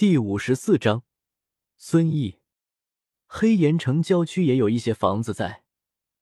[0.00, 1.04] 第五十四章，
[1.76, 2.38] 孙毅。
[3.26, 5.62] 黑岩城郊区也有一些房子在，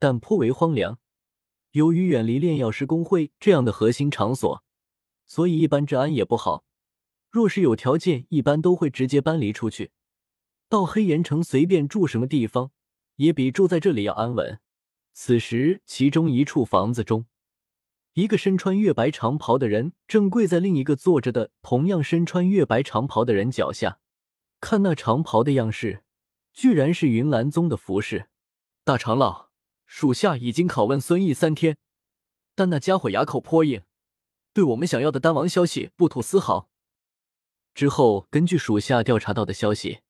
[0.01, 0.99] 但颇为荒凉。
[1.71, 4.65] 由于远离炼药师工会这样的核心场所，
[5.27, 6.65] 所以一般治安也不好。
[7.31, 9.93] 若是有条件，一般都会直接搬离出去。
[10.69, 12.73] 到黑岩城随便住什么地方，
[13.15, 14.59] 也比住在这里要安稳。
[15.13, 17.27] 此时，其中一处房子中。
[18.15, 24.01] 一个身穿月白长袍的人正跪在另一个坐着的同样身穿月白长袍的人脚下，
[24.61, 26.03] 看那长袍的样式，
[26.53, 28.29] 居然是云岚宗的服饰。
[28.85, 29.51] 大长老，
[29.87, 31.77] 属下已经拷问孙毅三天，
[32.55, 33.83] 但那家伙牙口颇硬，
[34.53, 36.69] 对我们想要的丹王消息不吐丝毫。
[37.75, 40.01] 之后，根据属下调查到的消息，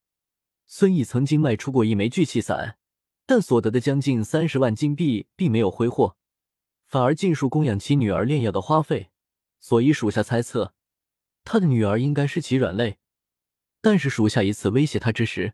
[0.66, 2.78] 孙毅曾经卖出过一枚聚气散，
[3.26, 6.16] 但所得的将近三十万金币并没有挥霍。
[6.88, 9.10] 反而尽数供养其女儿炼药的花费，
[9.60, 10.72] 所以属下猜测，
[11.44, 12.98] 他的女儿应该是其软肋。
[13.82, 15.52] 但是属下一次威胁他之时，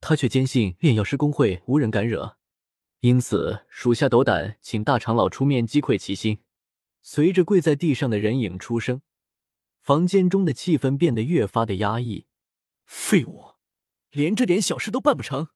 [0.00, 2.36] 他却坚信炼药师公会无人敢惹，
[3.00, 6.40] 因此属下斗胆请大长老出面击溃其心。
[7.02, 9.00] 随着跪在地上的人影出声，
[9.80, 12.26] 房间中的气氛变得越发的压抑。
[12.84, 13.52] 废物，
[14.10, 15.48] 连这点小事都办不成！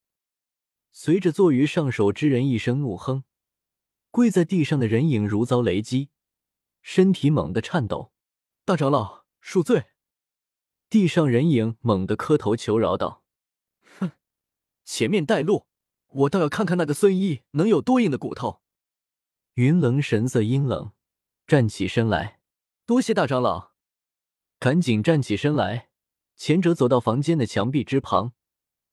[0.93, 3.25] 随着坐于上首之人一声怒哼。
[4.11, 6.11] 跪在地上的人影如遭雷击，
[6.83, 8.13] 身体猛地颤抖。
[8.65, 9.87] 大长老恕罪。
[10.91, 13.23] 地上人影猛地磕头求饶道
[13.99, 14.13] ：“哼，
[14.85, 15.67] 前面带路，
[16.09, 18.63] 我倒要看看那个孙毅能有多硬的骨头。”
[19.55, 20.93] 云冷神色阴冷，
[21.47, 22.41] 站起身来
[22.87, 23.73] ：“多谢大长老。”
[24.59, 25.91] 赶紧站起身来。
[26.35, 28.33] 前者走到房间的墙壁之旁，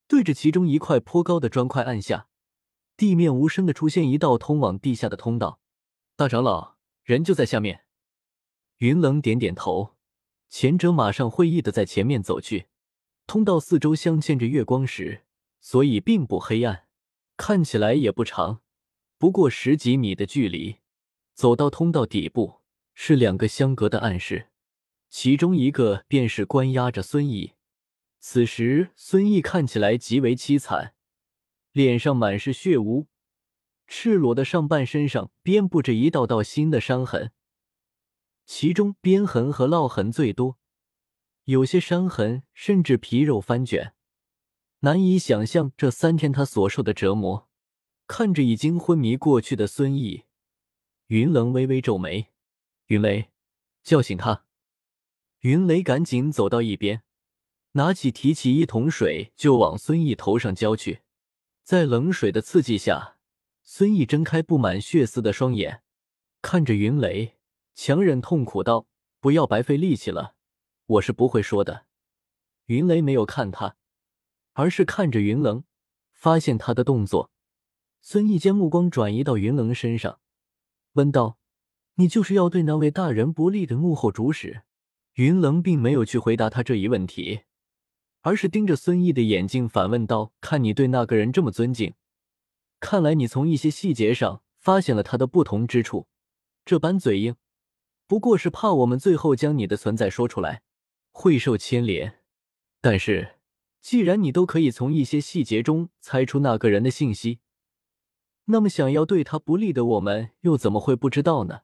[0.08, 2.28] 对着其中一块颇高的砖块按下。
[2.98, 5.60] 地面无声的出现一道通往地下的通道，
[6.16, 7.84] 大长老人就在下面。
[8.78, 9.96] 云冷点点头，
[10.50, 12.68] 前者马上会意的在前面走去。
[13.28, 15.26] 通道四周镶嵌着月光石，
[15.60, 16.88] 所以并不黑暗，
[17.36, 18.62] 看起来也不长，
[19.18, 20.78] 不过十几米的距离。
[21.34, 22.62] 走到通道底部
[22.94, 24.48] 是两个相隔的暗室，
[25.10, 27.56] 其中一个便是关押着孙毅。
[28.22, 30.95] 此时孙毅看起来极为凄惨。
[31.76, 33.08] 脸上满是血污，
[33.86, 37.34] 赤裸的上半身上遍布着一道道新的伤痕，
[38.46, 40.58] 其中鞭痕和烙痕最多，
[41.44, 43.94] 有些伤痕甚至皮肉翻卷，
[44.80, 47.50] 难以想象这三天他所受的折磨。
[48.08, 50.24] 看着已经昏迷过去的孙毅，
[51.08, 52.32] 云棱微微皱眉
[52.88, 53.32] ：“云雷，
[53.84, 54.46] 叫醒他。”
[55.44, 57.04] 云雷赶紧走到一边，
[57.74, 61.02] 拿起提起一桶水就往孙毅头上浇去。
[61.66, 63.18] 在冷水的刺激下，
[63.64, 65.82] 孙毅睁开布满血丝的双眼，
[66.40, 67.38] 看着云雷，
[67.74, 68.86] 强忍痛苦道
[69.20, 70.36] ：“不要白费力气了，
[70.86, 71.88] 我是不会说的。”
[72.68, 73.78] 云雷没有看他，
[74.54, 75.64] 而是看着云冷，
[76.12, 77.32] 发现他的动作，
[78.00, 80.20] 孙毅将目光转移到云冷身上，
[80.94, 81.40] 问道
[81.98, 84.62] ：“你就是要对那位大人不利的幕后主使？”
[85.18, 87.46] 云冷并没有去回答他这一问题。
[88.26, 91.94] 而是盯着孙毅的眼睛反问道：“看你对那个人这么尊敬，
[92.80, 96.08] 看来你从一些细节上发现了他的不同之处。
[96.66, 97.36] 这般嘴硬，
[98.08, 100.64] 不过是怕我们最后将你的存在说出来，
[101.12, 102.24] 会受牵连。
[102.82, 103.36] 但是，
[103.80, 107.42] 既然你都可以从一些细节中猜出那个人的信息，
[108.46, 111.62] 那么想要对他不利的我们又怎么会不知道呢？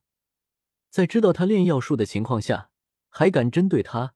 [0.92, 2.70] 在知道他炼药术的情况下，
[3.10, 4.14] 还敢针对他？”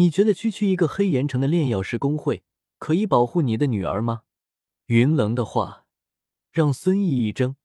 [0.00, 2.42] 你觉得区区一个黑岩城的炼药师工会
[2.78, 4.22] 可以保护你的女儿吗？
[4.86, 5.84] 云冷的话
[6.50, 7.56] 让孙毅一怔，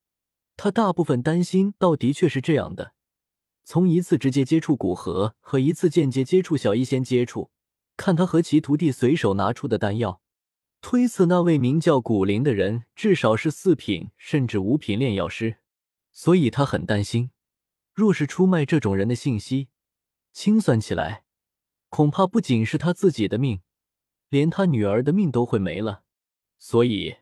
[0.58, 2.94] 他大部分担心倒的确是这样的。
[3.64, 7.52] 从一次直接接触古河和一次间接接触小医仙接触，
[7.96, 10.20] 看他和其徒弟随手拿出的丹药，
[10.82, 15.60] 推测那位名叫古灵的人至少是四品甚至五品炼药师，
[16.12, 17.32] 所以他很担心，
[17.94, 19.70] 若是出卖这种人的信息，
[20.34, 21.24] 清算起来。
[21.96, 23.62] 恐怕不仅是他自己的命，
[24.28, 26.04] 连他女儿的命都会没了。
[26.60, 27.20] 所以，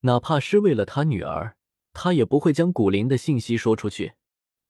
[0.00, 1.58] 哪怕是为了他女儿，
[1.92, 4.14] 他也不会将古灵的信息说出去。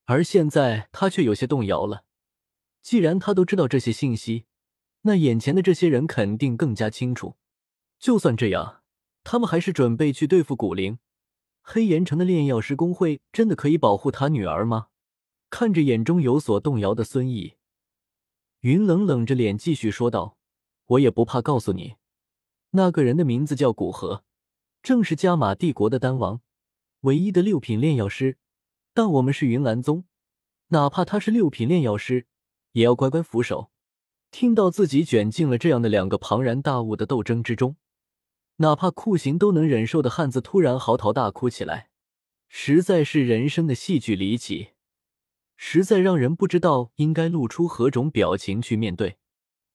[0.06, 2.02] 而现在，他却有些动摇了。
[2.82, 4.46] 既然他都知道这些信息，
[5.02, 7.36] 那眼前的这些人肯定更加清楚。
[8.00, 8.82] 就算这样，
[9.22, 10.98] 他们还是准备去对付古灵。
[11.62, 14.88] 黑岩城的炼药师工会真的可以保护他女儿吗？
[15.48, 17.54] 看着眼中有所动摇的孙毅。
[18.64, 20.38] 云冷冷着脸继续说道
[20.88, 21.96] ：“我也不怕告诉你，
[22.70, 24.24] 那个人的名字叫古河，
[24.82, 26.40] 正是加玛帝国的丹王，
[27.00, 28.38] 唯一的六品炼药师。
[28.94, 30.06] 但我们是云岚宗，
[30.68, 32.26] 哪怕他是六品炼药师，
[32.72, 33.70] 也要乖乖俯首。”
[34.32, 37.76] 听到自己卷进了这样的两个庞然大物的斗争之中，
[38.56, 41.90] 哪怕酷刑都能忍受的汉子突然嚎啕大哭起来，
[42.48, 44.70] 实在是人生的戏剧离奇，
[45.56, 49.18] 实在让人不知道应该露出何种表情去面对。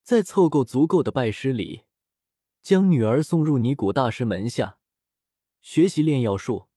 [0.03, 1.83] 在凑够足够的拜师礼，
[2.61, 4.77] 将女儿送入尼古大师门下
[5.61, 6.67] 学习炼药术，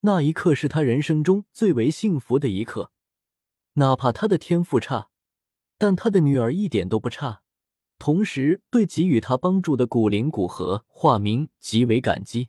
[0.00, 2.90] 那一刻是他人生中最为幸福的一刻。
[3.74, 5.10] 哪怕他的天赋差，
[5.78, 7.42] 但他的女儿一点都不差。
[7.98, 12.48] 同时，对给予他帮助的古灵古河化名极为感激。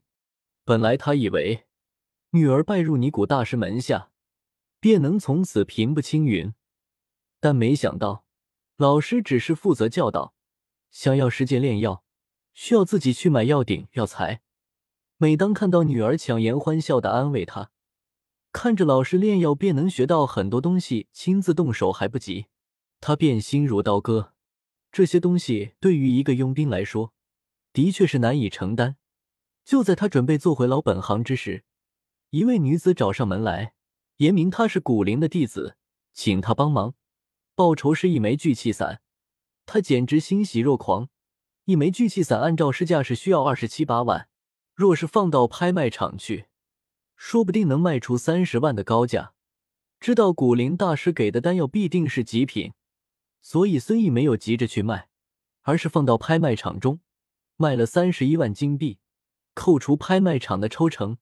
[0.66, 1.66] 本来他以为
[2.32, 4.10] 女儿拜入尼古大师门下，
[4.84, 6.54] 便能从此平步青云，
[7.40, 8.26] 但没想到。
[8.76, 10.34] 老师只是负责教导，
[10.92, 12.04] 想要实践炼药，
[12.54, 14.42] 需要自己去买药鼎、药材。
[15.16, 17.72] 每当看到女儿强颜欢笑的安慰他，
[18.52, 22.48] 看着老师炼药便能学到很多东西，亲自动手还不急，
[23.00, 24.34] 他便心如刀割。
[24.92, 27.14] 这些东西对于一个佣兵来说，
[27.72, 28.98] 的确是难以承担。
[29.64, 31.64] 就在他准备做回老本行之时，
[32.32, 33.73] 一位女子找上门来，
[34.24, 35.76] 言明他是古灵的弟子，
[36.14, 36.96] 请他帮忙。
[37.56, 39.02] 报酬是一枚聚气伞，
[39.66, 41.10] 他简直欣喜若狂。
[41.66, 44.30] 一枚聚气伞按照市价是需要二十七八万，
[44.74, 46.46] 若是放到拍卖场去，
[47.18, 49.34] 说不定能卖出三十万的高价。
[50.00, 52.72] 知道古灵大师给的丹药必定是极品，
[53.42, 55.10] 所以孙毅没有急着去卖，
[55.64, 57.02] 而是放到拍卖场中
[57.58, 59.00] 卖了三十一万金币，
[59.54, 61.18] 扣除拍卖场的抽成，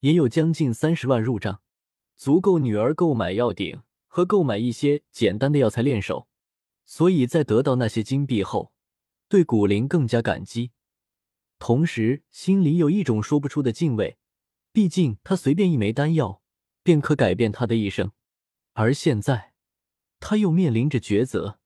[0.00, 1.62] 也有将近三十万入账，
[2.22, 3.82] 足够女儿购买药鼎。
[4.14, 6.28] 和购买一些简单的药材练手，
[6.84, 8.70] 所以在得到那些金币后，
[9.26, 10.70] 对古灵更加感激，
[11.58, 14.18] 同时心里有一种说不出的敬畏。
[14.70, 16.42] 毕竟他随便一枚丹药
[16.82, 18.12] 便可改变他的一生，
[18.74, 19.54] 而现在
[20.20, 21.58] 他又面临着抉择。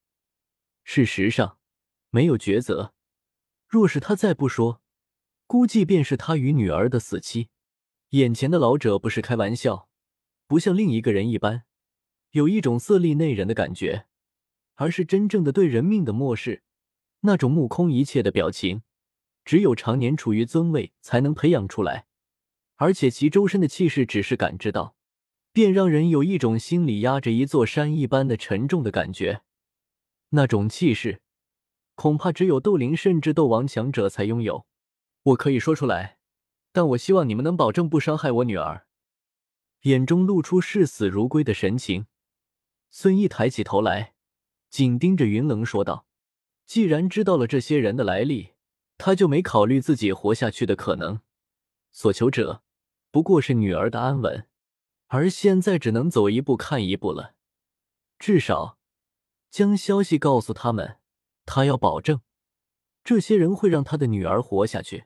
[0.84, 1.58] 事实上，
[2.10, 2.94] 没有抉择。
[3.66, 4.80] 若是他再不说，
[5.48, 7.48] 估计便是他与女儿的死期。
[8.10, 9.88] 眼前的老者不是开玩笑，
[10.46, 11.64] 不像另一个人一般。
[12.30, 14.06] 有一种色厉内荏的感觉，
[14.74, 16.62] 而是真正的对人命的漠视。
[17.20, 18.82] 那种目空一切的表情，
[19.44, 22.06] 只有常年处于尊位才能培养出来。
[22.76, 24.94] 而且其周身的气势，只是感知到，
[25.50, 29.40] 便让人有一种心里压着一座山一般的沉重的感觉。
[30.30, 31.22] 那种气势，
[31.94, 34.66] 恐怕只有斗灵甚至斗王强者才拥有。
[35.22, 36.18] 我可以说出来，
[36.72, 38.86] 但我希望你们能保证不伤害我女儿。
[39.86, 42.06] 眼中露出视死如归的神情。
[42.90, 44.14] 孙毅抬起头来，
[44.68, 46.06] 紧盯着云棱说道
[46.66, 48.54] ：“既然知道了这些人的来历，
[48.98, 51.20] 他就没考虑自己活下去的可能。
[51.92, 52.64] 所求者
[53.12, 54.48] 不过是女儿的安稳，
[55.06, 57.36] 而现在只能走一步看一步了。
[58.18, 58.78] 至少
[59.50, 60.96] 将消息告诉他们，
[61.44, 62.22] 他要保证
[63.04, 65.04] 这些人会让他的女儿活下去。”